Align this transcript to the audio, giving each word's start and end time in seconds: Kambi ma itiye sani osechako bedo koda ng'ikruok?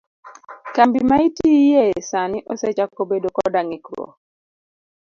Kambi 0.75 0.99
ma 1.09 1.17
itiye 1.27 1.83
sani 2.09 2.39
osechako 2.51 3.01
bedo 3.09 3.27
koda 3.35 3.61
ng'ikruok? 3.65 4.11